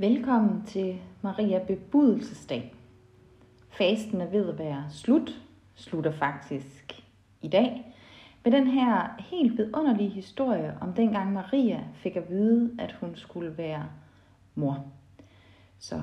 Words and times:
Velkommen 0.00 0.62
til 0.66 1.00
Maria 1.22 1.58
Bebudelsesdag. 1.66 2.74
Fasten 3.68 4.20
er 4.20 4.26
ved 4.26 4.48
at 4.48 4.58
være 4.58 4.84
slut, 4.90 5.42
slutter 5.74 6.12
faktisk 6.12 7.02
i 7.42 7.48
dag, 7.48 7.94
med 8.44 8.52
den 8.52 8.66
her 8.66 9.08
helt 9.18 9.58
vidunderlige 9.58 10.08
historie 10.08 10.78
om 10.80 10.92
dengang 10.92 11.32
Maria 11.32 11.84
fik 11.94 12.16
at 12.16 12.30
vide, 12.30 12.70
at 12.78 12.92
hun 12.92 13.16
skulle 13.16 13.58
være 13.58 13.84
mor. 14.54 14.84
Så 15.78 16.02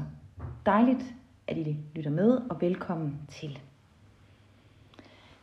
dejligt, 0.65 1.13
at 1.47 1.57
I 1.57 1.77
lytter 1.95 2.11
med, 2.11 2.29
og 2.49 2.61
velkommen 2.61 3.19
til. 3.29 3.59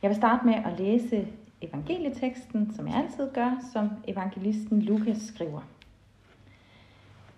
Jeg 0.03 0.11
vil 0.11 0.17
starte 0.17 0.47
med 0.47 0.55
at 0.55 0.79
læse 0.79 1.29
evangelieteksten, 1.61 2.75
som 2.75 2.89
jeg 2.89 2.97
altid 2.97 3.31
gør, 3.31 3.69
som 3.73 3.91
evangelisten 4.09 4.83
Lukas 4.83 5.19
skriver. 5.19 5.61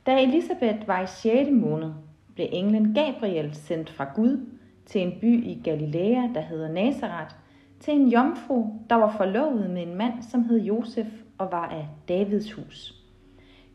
Da 0.06 0.22
Elisabeth 0.22 0.88
var 0.88 1.02
i 1.02 1.06
6. 1.06 1.50
måned, 1.50 1.92
blev 2.34 2.46
englen 2.52 2.94
Gabriel 2.94 3.54
sendt 3.54 3.90
fra 3.90 4.10
Gud 4.14 4.46
til 4.86 5.00
en 5.00 5.20
by 5.20 5.44
i 5.44 5.60
Galilea, 5.64 6.28
der 6.34 6.40
hedder 6.40 6.72
Nazareth, 6.72 7.34
til 7.80 7.94
en 7.94 8.08
jomfru, 8.08 8.66
der 8.90 8.96
var 8.96 9.16
forlovet 9.16 9.70
med 9.70 9.82
en 9.82 9.94
mand, 9.94 10.22
som 10.22 10.44
hed 10.44 10.60
Josef 10.60 11.06
og 11.38 11.52
var 11.52 11.66
af 11.66 11.88
Davids 12.08 12.52
hus. 12.52 12.94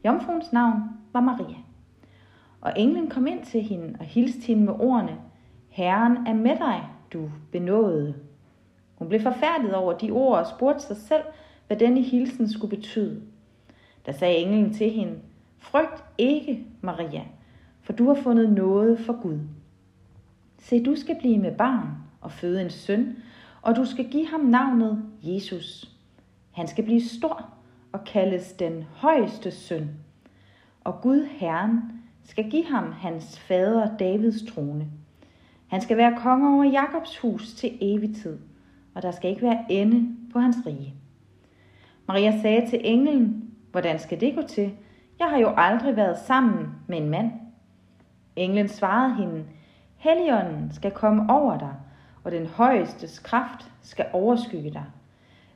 Jomfruens 0.05 0.54
navn 0.54 0.81
var 1.13 1.21
Maria. 1.21 1.57
Og 2.62 2.74
englen 2.76 3.09
kom 3.09 3.27
ind 3.27 3.46
til 3.46 3.62
hende 3.62 3.96
og 3.99 4.05
hilste 4.05 4.48
hende 4.48 4.63
med 4.63 4.74
ordene, 4.74 5.18
Herren 5.70 6.27
er 6.27 6.34
med 6.34 6.55
dig, 6.55 6.82
du 7.13 7.29
benåede. 7.52 8.15
Hun 8.96 9.07
blev 9.07 9.21
forfærdet 9.21 9.76
over 9.76 9.93
de 9.93 10.12
ord 10.12 10.40
og 10.40 10.48
spurgte 10.48 10.84
sig 10.84 10.98
selv, 10.98 11.24
hvad 11.68 11.77
denne 11.77 12.02
hilsen 12.02 12.49
skulle 12.49 12.76
betyde. 12.77 13.21
Da 14.05 14.12
sagde 14.12 14.37
englen 14.37 14.74
til 14.74 14.90
hende, 14.90 15.13
Frygt 15.62 16.04
ikke, 16.17 16.65
Maria, 16.81 17.21
for 17.81 17.93
du 17.93 18.07
har 18.07 18.21
fundet 18.21 18.49
noget 18.49 18.99
for 18.99 19.21
Gud. 19.21 19.40
Se, 20.57 20.84
du 20.85 20.95
skal 20.95 21.15
blive 21.20 21.37
med 21.37 21.57
barn 21.57 21.87
og 22.21 22.31
føde 22.31 22.62
en 22.62 22.70
søn, 22.70 23.15
og 23.62 23.76
du 23.76 23.85
skal 23.85 24.09
give 24.09 24.27
ham 24.27 24.40
navnet 24.40 25.03
Jesus. 25.23 25.95
Han 26.51 26.68
skal 26.68 26.84
blive 26.84 27.01
stor 27.01 27.49
og 27.91 28.03
kaldes 28.03 28.53
den 28.53 28.84
højeste 28.84 29.51
søn. 29.51 29.90
Og 30.84 31.01
Gud 31.01 31.26
Herren 31.26 31.79
skal 32.23 32.49
give 32.49 32.65
ham 32.65 32.91
hans 32.91 33.40
fader 33.40 33.98
Davids 33.98 34.53
trone. 34.53 34.87
Han 35.68 35.81
skal 35.81 35.98
være 35.98 36.18
konge 36.18 36.55
over 36.55 36.63
Jakobs 36.63 37.18
hus 37.18 37.53
til 37.53 37.77
evig 37.81 38.15
tid, 38.15 38.37
og 38.96 39.01
der 39.01 39.12
skal 39.12 39.29
ikke 39.29 39.41
være 39.41 39.65
ende 39.70 40.15
på 40.34 40.40
hans 40.40 40.57
rige. 40.65 40.93
Maria 42.07 42.41
sagde 42.41 42.70
til 42.70 42.81
englen, 42.84 43.51
hvordan 43.71 43.99
skal 43.99 44.21
det 44.21 44.35
gå 44.35 44.41
til? 44.41 44.71
Jeg 45.22 45.30
har 45.30 45.38
jo 45.38 45.54
aldrig 45.58 45.96
været 45.96 46.18
sammen 46.18 46.70
med 46.88 46.98
en 46.98 47.10
mand. 47.10 47.32
Englen 48.36 48.68
svarede 48.68 49.16
hende, 49.16 49.44
Helligånden 49.98 50.72
skal 50.72 50.91
komme 50.91 51.34
over 51.34 51.58
dig, 51.58 51.74
og 52.24 52.32
den 52.32 52.46
højestes 52.46 53.20
kraft 53.20 53.72
skal 53.82 54.05
overskygge 54.14 54.72
dig. 54.72 54.86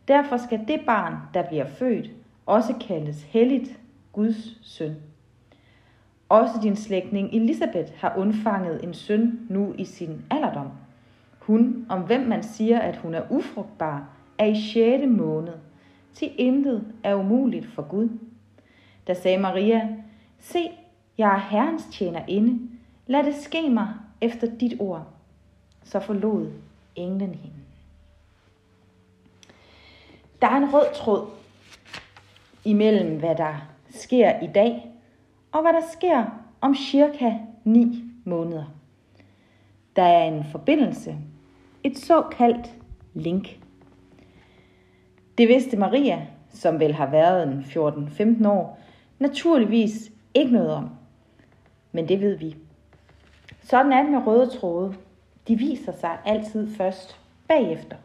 Derfor 0.08 0.38
skal 0.38 0.68
det 0.68 0.82
barn, 0.86 1.14
der 1.34 1.48
bliver 1.48 1.66
født, 1.66 2.12
også 2.46 2.74
kaldes 2.88 3.24
helligt 3.24 3.80
Guds 4.14 4.68
søn. 4.76 4.96
Også 6.30 6.54
din 6.64 6.76
slægtning 6.76 7.34
Elisabeth 7.34 7.92
har 7.98 8.14
undfanget 8.18 8.84
en 8.84 8.94
søn 8.94 9.40
nu 9.50 9.74
i 9.78 9.86
sin 9.86 10.26
alderdom. 10.32 10.70
Hun, 11.40 11.86
om 11.90 12.02
hvem 12.02 12.22
man 12.22 12.44
siger, 12.44 12.80
at 12.80 12.98
hun 12.98 13.14
er 13.14 13.32
ufrugtbar, 13.32 14.10
er 14.38 14.46
i 14.46 14.62
6. 14.74 15.04
måned. 15.08 15.54
Til 16.14 16.32
intet 16.38 16.94
er 17.04 17.16
umuligt 17.16 17.68
for 17.68 17.82
Gud. 17.82 18.10
Da 19.08 19.14
sagde 19.14 19.38
Maria, 19.38 19.90
se, 20.40 20.72
jeg 21.18 21.34
er 21.34 21.40
Herrens 21.40 21.88
tjenerinde. 21.92 22.70
Lad 23.08 23.24
det 23.24 23.36
ske 23.36 23.70
mig 23.70 23.88
efter 24.22 24.48
dit 24.60 24.74
ord. 24.80 25.08
Så 25.84 26.00
forlod 26.00 26.52
englen 26.96 27.36
hende. 27.36 27.56
Der 30.42 30.48
er 30.48 30.58
en 30.58 30.74
rød 30.74 30.86
tråd 30.96 31.28
imellem, 32.64 33.20
hvad 33.20 33.36
der 33.36 33.54
sker 33.90 34.40
i 34.40 34.48
dag, 34.48 34.92
og 35.52 35.62
hvad 35.62 35.74
der 35.74 35.82
sker 35.92 36.26
om 36.62 36.76
cirka 36.76 37.34
9 37.64 38.04
måneder. 38.26 38.66
Der 39.96 40.04
er 40.04 40.24
en 40.24 40.44
forbindelse, 40.52 41.16
et 41.84 41.98
såkaldt 41.98 42.74
link. 43.14 43.60
Det 45.38 45.48
vidste 45.48 45.78
Maria, 45.78 46.28
som 46.50 46.80
vel 46.80 46.94
har 46.94 47.10
været 47.10 47.44
en 47.44 47.64
14-15 48.44 48.48
år, 48.48 48.80
naturligvis 49.20 50.12
ikke 50.34 50.54
noget 50.54 50.70
om. 50.70 50.90
Men 51.92 52.08
det 52.08 52.22
ved 52.22 52.38
vi. 52.38 52.56
Sådan 53.64 53.92
er 53.92 54.02
det 54.02 54.12
med 54.12 54.28
røde 54.28 54.50
tråde. 54.50 54.96
De 55.48 55.58
viser 55.58 55.92
sig 55.92 56.18
altid 56.26 56.76
først 56.76 57.20
bagefter. 57.48 57.96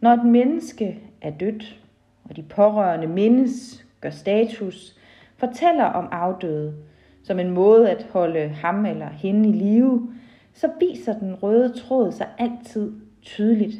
Når 0.00 0.10
et 0.10 0.24
menneske 0.24 1.00
er 1.20 1.30
dødt, 1.30 1.80
og 2.24 2.36
de 2.36 2.42
pårørende 2.42 3.06
mindes, 3.06 3.86
gør 4.00 4.10
status, 4.10 4.96
fortæller 5.36 5.84
om 5.84 6.08
afdøde, 6.12 6.74
som 7.22 7.38
en 7.38 7.50
måde 7.50 7.90
at 7.90 8.06
holde 8.12 8.48
ham 8.48 8.86
eller 8.86 9.08
hende 9.08 9.48
i 9.48 9.52
live, 9.52 10.12
så 10.54 10.70
viser 10.80 11.18
den 11.18 11.34
røde 11.34 11.72
tråd 11.72 12.12
sig 12.12 12.28
altid 12.38 12.92
tydeligt. 13.22 13.76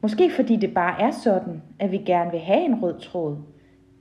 Måske 0.00 0.30
fordi 0.30 0.56
det 0.56 0.74
bare 0.74 1.00
er 1.02 1.10
sådan, 1.10 1.62
at 1.78 1.92
vi 1.92 1.98
gerne 1.98 2.30
vil 2.30 2.40
have 2.40 2.64
en 2.64 2.82
rød 2.82 3.00
tråd, 3.00 3.36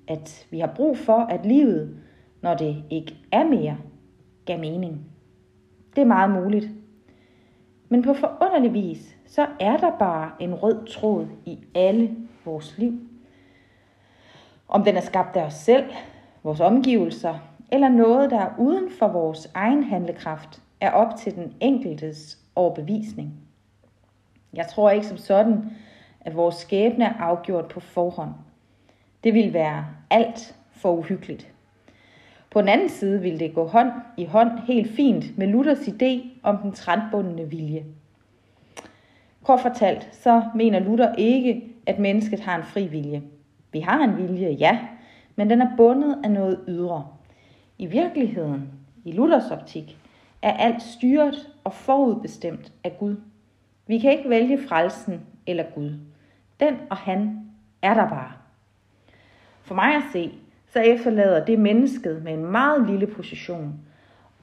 at 0.08 0.48
vi 0.52 0.60
har 0.60 0.74
brug 0.76 0.98
for, 0.98 1.18
at 1.18 1.46
livet, 1.46 2.00
når 2.42 2.54
det 2.54 2.84
ikke 2.90 3.16
er 3.32 3.44
mere, 3.44 3.78
gav 4.46 4.60
mening. 4.60 5.06
Det 5.96 6.02
er 6.02 6.06
meget 6.06 6.44
muligt. 6.44 6.70
Men 7.90 8.02
på 8.02 8.14
forunderlig 8.14 8.74
vis, 8.74 9.16
så 9.26 9.48
er 9.60 9.78
der 9.78 9.92
bare 10.00 10.32
en 10.40 10.56
rød 10.56 10.86
tråd 10.86 11.28
i 11.46 11.60
alle 11.76 12.16
vores 12.46 12.78
liv. 12.78 13.00
Om 14.68 14.84
den 14.84 14.96
er 14.98 15.02
skabt 15.02 15.36
af 15.36 15.46
os 15.46 15.54
selv, 15.54 15.86
vores 16.44 16.60
omgivelser, 16.60 17.40
eller 17.72 17.90
noget, 17.90 18.32
der 18.32 18.40
er 18.40 18.54
uden 18.60 18.92
for 19.00 19.08
vores 19.08 19.52
egen 19.54 19.84
handlekraft, 19.84 20.62
er 20.82 20.92
op 20.92 21.16
til 21.16 21.36
den 21.36 21.54
enkeltes 21.60 22.38
overbevisning. 22.56 23.34
Jeg 24.54 24.68
tror 24.68 24.90
ikke 24.90 25.08
som 25.08 25.18
sådan, 25.18 25.72
at 26.22 26.36
vores 26.36 26.56
skæbne 26.56 27.06
er 27.06 27.14
afgjort 27.14 27.68
på 27.68 27.80
forhånd. 27.80 28.32
Det 29.28 29.34
ville 29.34 29.54
være 29.54 29.86
alt 30.10 30.56
for 30.72 30.92
uhyggeligt. 30.92 31.54
På 32.52 32.62
den 32.62 32.70
anden 32.70 32.90
side 32.90 33.22
ville 33.22 33.40
det 33.40 33.54
gå 33.54 33.68
hånd 33.68 33.92
i 34.18 34.26
hånd 34.26 34.60
helt 34.68 34.92
fint 34.92 35.38
med 35.38 35.48
Luthers 35.48 35.88
idé 35.88 36.40
om 36.44 36.58
den 36.58 36.72
trendbundne 36.72 37.50
vilje. 37.50 37.86
Kort 39.44 39.60
fortalt, 39.60 40.10
så 40.12 40.44
mener 40.56 40.80
Luther 40.80 41.16
ikke, 41.16 41.64
at 41.86 42.00
mennesket 42.00 42.40
har 42.40 42.58
en 42.58 42.64
fri 42.64 42.88
vilje. 42.88 43.24
Vi 43.72 43.80
har 43.80 44.04
en 44.04 44.18
vilje, 44.18 44.50
ja, 44.50 44.80
men 45.36 45.50
den 45.50 45.62
er 45.62 45.78
bundet 45.78 46.18
af 46.24 46.32
noget 46.32 46.60
ydre. 46.68 47.08
I 47.78 47.86
virkeligheden, 47.86 48.72
i 49.06 49.12
Luthers 49.12 49.52
optik, 49.52 49.98
er 50.42 50.54
alt 50.54 50.82
styret 50.82 51.50
og 51.64 51.74
forudbestemt 51.74 52.74
af 52.84 52.98
Gud. 53.00 53.16
Vi 53.88 54.00
kan 54.00 54.12
ikke 54.12 54.30
vælge 54.30 54.60
frelsen 54.68 55.22
eller 55.48 55.64
Gud. 55.76 55.92
Den 56.60 56.76
og 56.90 56.98
han 56.98 57.50
er 57.82 57.94
der 57.94 58.10
bare. 58.10 58.47
For 59.68 59.76
mig 59.76 59.96
at 59.96 60.04
se, 60.14 60.32
så 60.68 60.80
efterlader 60.80 61.46
det 61.46 61.60
mennesket 61.60 62.24
med 62.24 62.34
en 62.34 62.46
meget 62.46 62.88
lille 62.90 63.08
position, 63.08 63.80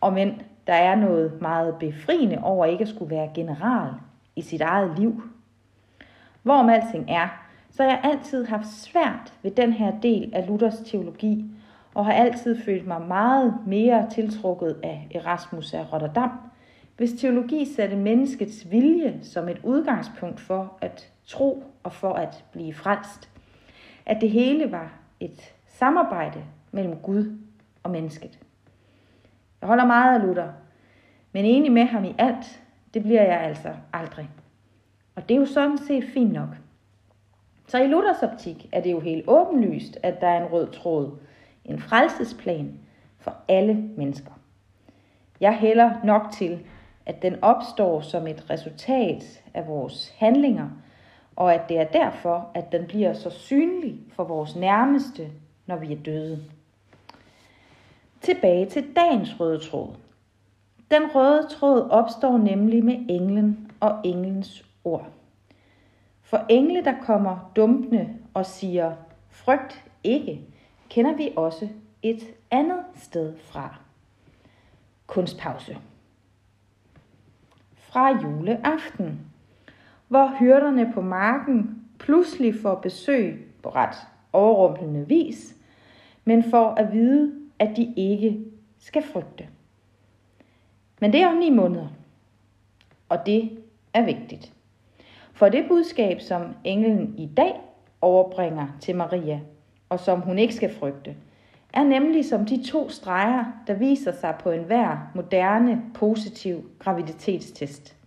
og 0.00 0.12
men 0.12 0.42
der 0.66 0.72
er 0.72 0.94
noget 0.94 1.40
meget 1.40 1.74
befriende 1.80 2.38
over 2.42 2.66
ikke 2.66 2.82
at 2.82 2.88
skulle 2.88 3.16
være 3.16 3.30
general 3.34 3.90
i 4.36 4.42
sit 4.42 4.60
eget 4.60 4.98
liv. 4.98 5.22
Hvorom 6.42 6.68
alting 6.68 7.10
er, 7.10 7.28
så 7.70 7.82
har 7.82 7.90
jeg 7.90 8.00
altid 8.04 8.44
haft 8.44 8.66
svært 8.66 9.34
ved 9.42 9.50
den 9.50 9.72
her 9.72 10.00
del 10.00 10.30
af 10.34 10.46
Luthers 10.48 10.78
teologi, 10.78 11.44
og 11.94 12.06
har 12.06 12.12
altid 12.12 12.62
følt 12.64 12.86
mig 12.86 13.02
meget 13.02 13.54
mere 13.66 14.10
tiltrukket 14.10 14.80
af 14.82 15.08
Erasmus 15.14 15.74
af 15.74 15.92
Rotterdam, 15.92 16.30
hvis 16.96 17.12
teologi 17.12 17.64
satte 17.64 17.96
menneskets 17.96 18.70
vilje 18.70 19.18
som 19.22 19.48
et 19.48 19.60
udgangspunkt 19.62 20.40
for 20.40 20.78
at 20.80 21.12
tro 21.26 21.64
og 21.82 21.92
for 21.92 22.12
at 22.12 22.44
blive 22.52 22.74
frelst. 22.74 23.30
At 24.06 24.20
det 24.20 24.30
hele 24.30 24.72
var 24.72 25.03
et 25.20 25.54
samarbejde 25.66 26.44
mellem 26.72 26.96
Gud 26.96 27.38
og 27.82 27.90
mennesket. 27.90 28.38
Jeg 29.60 29.66
holder 29.68 29.86
meget 29.86 30.20
af 30.20 30.26
Luther, 30.26 30.48
men 31.32 31.44
enig 31.44 31.72
med 31.72 31.84
ham 31.84 32.04
i 32.04 32.14
alt, 32.18 32.62
det 32.94 33.02
bliver 33.02 33.22
jeg 33.22 33.40
altså 33.40 33.74
aldrig. 33.92 34.30
Og 35.14 35.28
det 35.28 35.34
er 35.34 35.38
jo 35.38 35.46
sådan 35.46 35.78
set 35.78 36.04
fint 36.04 36.32
nok. 36.32 36.48
Så 37.66 37.78
i 37.78 37.86
Luthers 37.86 38.22
optik 38.22 38.68
er 38.72 38.80
det 38.80 38.92
jo 38.92 39.00
helt 39.00 39.24
åbenlyst, 39.28 39.98
at 40.02 40.20
der 40.20 40.28
er 40.28 40.44
en 40.46 40.52
rød 40.52 40.72
tråd, 40.72 41.18
en 41.64 41.78
frelsesplan 41.78 42.78
for 43.18 43.36
alle 43.48 43.74
mennesker. 43.74 44.32
Jeg 45.40 45.56
hælder 45.56 45.90
nok 46.04 46.22
til, 46.32 46.66
at 47.06 47.22
den 47.22 47.36
opstår 47.42 48.00
som 48.00 48.26
et 48.26 48.50
resultat 48.50 49.42
af 49.54 49.66
vores 49.66 50.14
handlinger, 50.18 50.68
og 51.36 51.54
at 51.54 51.68
det 51.68 51.78
er 51.78 51.84
derfor, 51.84 52.50
at 52.54 52.72
den 52.72 52.86
bliver 52.86 53.12
så 53.12 53.30
synlig 53.30 53.98
for 54.12 54.24
vores 54.24 54.56
nærmeste, 54.56 55.30
når 55.66 55.76
vi 55.76 55.92
er 55.92 55.96
døde. 55.96 56.44
tilbage 58.20 58.66
til 58.66 58.96
dagens 58.96 59.40
røde 59.40 59.58
tråd. 59.58 59.94
Den 60.90 61.14
røde 61.14 61.48
tråd 61.50 61.90
opstår 61.90 62.38
nemlig 62.38 62.84
med 62.84 62.94
englen 63.08 63.70
og 63.80 64.00
englens 64.04 64.64
ord. 64.84 65.06
For 66.22 66.46
engle, 66.48 66.84
der 66.84 66.94
kommer 67.02 67.50
dumpende 67.56 68.08
og 68.34 68.46
siger, 68.46 68.92
frygt 69.30 69.84
ikke, 70.04 70.40
kender 70.88 71.16
vi 71.16 71.32
også 71.36 71.68
et 72.02 72.22
andet 72.50 72.84
sted 72.94 73.36
fra. 73.38 73.76
Kunstpause. 75.06 75.78
Fra 77.76 78.22
juleaften, 78.22 79.33
hvor 80.14 80.36
hyrderne 80.38 80.92
på 80.94 81.00
marken 81.00 81.82
pludselig 81.98 82.54
får 82.62 82.74
besøg 82.74 83.46
på 83.62 83.68
ret 83.68 83.96
overrumplende 84.32 85.08
vis, 85.08 85.54
men 86.24 86.42
får 86.50 86.74
at 86.74 86.92
vide, 86.92 87.32
at 87.58 87.76
de 87.76 87.94
ikke 87.96 88.44
skal 88.78 89.02
frygte. 89.02 89.48
Men 91.00 91.12
det 91.12 91.22
er 91.22 91.28
om 91.28 91.36
ni 91.36 91.50
måneder, 91.50 91.88
og 93.08 93.26
det 93.26 93.58
er 93.94 94.04
vigtigt. 94.04 94.52
For 95.32 95.48
det 95.48 95.64
budskab, 95.68 96.20
som 96.20 96.42
englen 96.64 97.14
i 97.18 97.26
dag 97.26 97.60
overbringer 98.00 98.66
til 98.80 98.96
Maria, 98.96 99.40
og 99.88 100.00
som 100.00 100.20
hun 100.20 100.38
ikke 100.38 100.54
skal 100.54 100.74
frygte, 100.74 101.16
er 101.72 101.84
nemlig 101.84 102.24
som 102.24 102.46
de 102.46 102.64
to 102.64 102.88
streger, 102.88 103.44
der 103.66 103.74
viser 103.74 104.12
sig 104.12 104.34
på 104.40 104.50
enhver 104.50 105.10
moderne, 105.14 105.82
positiv 105.94 106.70
graviditetstest. 106.78 108.03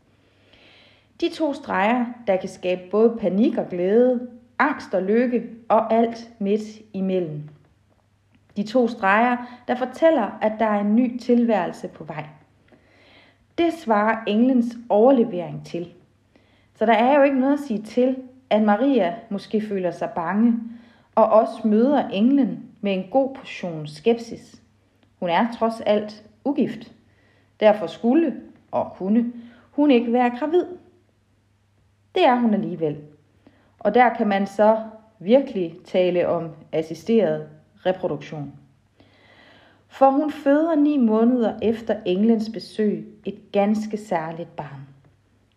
De 1.21 1.29
to 1.29 1.53
streger, 1.53 2.05
der 2.27 2.37
kan 2.37 2.49
skabe 2.49 2.81
både 2.91 3.17
panik 3.19 3.57
og 3.57 3.69
glæde, 3.69 4.29
angst 4.59 4.93
og 4.93 5.03
lykke 5.03 5.43
og 5.69 5.93
alt 5.93 6.29
midt 6.39 6.81
imellem. 6.93 7.41
De 8.57 8.63
to 8.63 8.87
streger, 8.87 9.37
der 9.67 9.75
fortæller, 9.75 10.37
at 10.41 10.51
der 10.59 10.65
er 10.65 10.79
en 10.81 10.95
ny 10.95 11.19
tilværelse 11.19 11.87
på 11.87 12.03
vej. 12.03 12.25
Det 13.57 13.73
svarer 13.73 14.23
englens 14.27 14.77
overlevering 14.89 15.65
til. 15.65 15.93
Så 16.75 16.85
der 16.85 16.93
er 16.93 17.17
jo 17.17 17.23
ikke 17.23 17.39
noget 17.39 17.53
at 17.53 17.59
sige 17.59 17.81
til, 17.81 18.17
at 18.49 18.61
Maria 18.61 19.15
måske 19.29 19.61
føler 19.61 19.91
sig 19.91 20.09
bange, 20.15 20.53
og 21.15 21.25
også 21.25 21.67
møder 21.67 22.07
englen 22.07 22.65
med 22.81 22.93
en 22.93 23.09
god 23.11 23.35
portion 23.35 23.87
skepsis. 23.87 24.61
Hun 25.19 25.29
er 25.29 25.47
trods 25.59 25.81
alt 25.81 26.23
ugift. 26.45 26.93
Derfor 27.59 27.87
skulle 27.87 28.41
og 28.71 28.93
kunne 28.95 29.33
hun 29.71 29.91
ikke 29.91 30.13
være 30.13 30.37
gravid. 30.39 30.65
Det 32.15 32.25
er 32.25 32.35
hun 32.35 32.53
alligevel. 32.53 32.97
Og 33.79 33.93
der 33.95 34.13
kan 34.13 34.27
man 34.27 34.47
så 34.47 34.79
virkelig 35.19 35.75
tale 35.85 36.27
om 36.27 36.49
assisteret 36.71 37.49
reproduktion. 37.85 38.53
For 39.87 40.09
hun 40.09 40.31
føder 40.31 40.75
ni 40.75 40.97
måneder 40.97 41.59
efter 41.61 41.95
englens 42.05 42.49
besøg 42.53 43.07
et 43.25 43.51
ganske 43.51 43.97
særligt 43.97 44.55
barn. 44.55 44.87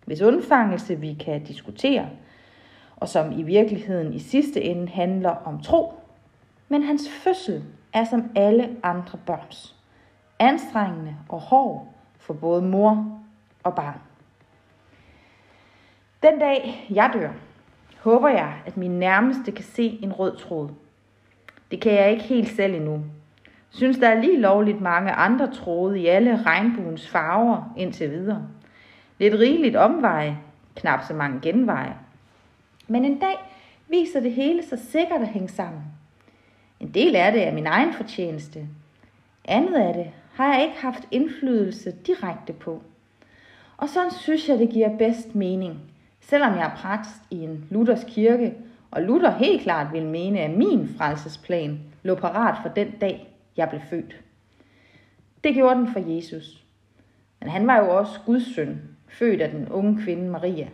Hvis 0.07 0.23
undfangelse 0.23 1.01
vi 1.01 1.15
kan 1.15 1.45
diskutere, 1.45 2.09
og 2.97 3.09
som 3.09 3.39
i 3.39 3.43
virkeligheden 3.43 4.15
i 4.15 4.19
sidste 4.19 4.63
ende 4.63 4.89
handler 4.89 5.31
om 5.31 5.61
tro, 5.63 5.93
men 6.69 6.83
hans 6.83 7.11
fødsel 7.11 7.65
er 7.93 8.05
som 8.05 8.31
alle 8.37 8.77
andre 8.83 9.19
børns. 9.27 9.77
Anstrengende 10.39 11.17
og 11.29 11.41
hård 11.41 11.95
for 12.19 12.35
både 12.35 12.63
mor 12.63 13.21
og 13.63 13.75
barn. 13.75 14.01
Den 16.23 16.39
dag 16.39 16.87
jeg 16.91 17.11
dør, 17.13 17.31
håber 18.01 18.29
jeg, 18.29 18.55
at 18.67 18.77
min 18.77 18.91
nærmeste 18.91 19.53
kan 19.53 19.65
se 19.65 19.99
en 20.03 20.13
rød 20.13 20.37
tråd. 20.37 20.69
Det 21.71 21.81
kan 21.81 21.93
jeg 21.93 22.11
ikke 22.11 22.23
helt 22.23 22.49
selv 22.49 22.75
endnu. 22.75 23.05
Synes 23.71 23.99
der 23.99 24.09
er 24.09 24.21
lige 24.21 24.41
lovligt 24.41 24.81
mange 24.81 25.11
andre 25.11 25.53
tråde 25.53 26.01
i 26.01 26.07
alle 26.07 26.43
regnbuens 26.43 27.09
farver 27.09 27.75
indtil 27.77 28.11
videre. 28.11 28.49
Lidt 29.19 29.35
rigeligt 29.35 29.77
omveje, 29.77 30.39
knap 30.77 31.01
så 31.05 31.15
mange 31.15 31.41
genveje. 31.41 31.95
Men 32.89 33.05
en 33.05 33.19
dag 33.19 33.37
viser 33.89 34.21
det 34.21 34.33
hele 34.33 34.63
sig 34.63 34.79
sikkert 34.79 35.21
at 35.21 35.29
hænge 35.29 35.49
sammen. 35.49 35.83
En 36.81 36.91
del 36.95 37.17
af 37.17 37.33
det 37.33 37.47
er 37.47 37.53
min 37.53 37.67
egen 37.67 37.93
fortjeneste. 37.93 38.69
Andet 39.45 39.75
af 39.75 39.95
det 39.95 40.11
har 40.35 40.55
jeg 40.55 40.65
ikke 40.65 40.81
haft 40.81 41.09
indflydelse 41.11 41.93
direkte 42.07 42.53
på. 42.53 42.83
Og 43.77 43.89
sådan 43.89 44.11
synes 44.11 44.49
jeg, 44.49 44.59
det 44.59 44.71
giver 44.71 44.99
bedst 44.99 45.35
mening, 45.35 45.90
selvom 46.21 46.55
jeg 46.55 46.65
er 46.65 46.77
præst 46.77 47.23
i 47.31 47.37
en 47.37 47.67
Luthers 47.71 48.05
kirke, 48.09 48.55
og 48.91 49.03
Luther 49.03 49.31
helt 49.31 49.63
klart 49.63 49.93
vil 49.93 50.07
mene, 50.07 50.41
at 50.41 50.51
min 50.51 50.89
frelsesplan 50.99 51.81
lå 52.03 52.15
parat 52.15 52.59
for 52.63 52.69
den 52.69 52.91
dag, 53.01 53.37
jeg 53.57 53.69
blev 53.69 53.81
født. 53.91 54.21
Det 55.45 55.55
gjorde 55.55 55.81
den 55.81 55.93
for 55.93 56.15
Jesus. 56.17 56.65
Men 57.41 57.49
han 57.49 57.67
var 57.67 57.79
jo 57.79 57.97
også 57.99 58.21
Guds 58.27 58.55
søn, 58.55 58.83
født 59.09 59.41
af 59.41 59.51
den 59.51 59.69
unge 59.69 60.03
kvinde 60.03 60.31
Maria. 60.31 60.69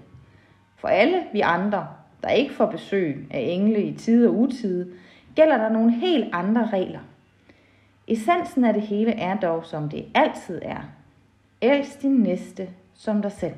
For 0.77 0.89
alle 0.89 1.23
vi 1.33 1.41
andre, 1.41 1.89
der 2.23 2.29
ikke 2.29 2.55
får 2.55 2.67
besøg 2.67 3.27
af 3.31 3.41
engle 3.41 3.83
i 3.83 3.97
tid 3.97 4.27
og 4.27 4.35
utide, 4.35 4.93
gælder 5.35 5.57
der 5.57 5.69
nogle 5.69 5.93
helt 5.93 6.29
andre 6.33 6.67
regler. 6.67 7.01
Essensen 8.09 8.65
af 8.65 8.75
det 8.75 8.83
hele 8.83 9.13
er 9.13 9.37
dog, 9.37 9.65
som 9.65 9.89
det 9.89 10.05
altid 10.15 10.61
er. 10.63 10.81
Elsk 11.61 12.03
din 12.03 12.17
næste 12.17 12.69
som 12.95 13.23
dig 13.23 13.33
selv. 13.33 13.55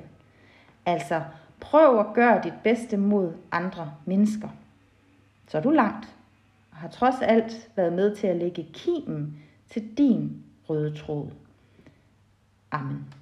Altså, 0.86 1.22
prøv 1.70 2.00
at 2.00 2.06
gøre 2.14 2.40
dit 2.44 2.54
bedste 2.64 2.96
mod 2.96 3.32
andre 3.52 3.92
mennesker. 4.04 4.48
Så 5.48 5.58
er 5.58 5.62
du 5.62 5.70
langt, 5.70 6.08
og 6.70 6.76
har 6.76 6.88
trods 6.88 7.20
alt 7.20 7.70
været 7.76 7.92
med 7.92 8.16
til 8.16 8.26
at 8.26 8.36
lægge 8.36 8.66
kimen 8.72 9.42
til 9.70 9.98
din 9.98 10.44
røde 10.68 10.96
tråd. 10.96 11.30
Amen. 12.70 13.14